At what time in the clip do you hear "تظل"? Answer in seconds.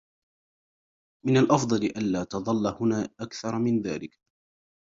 2.23-2.67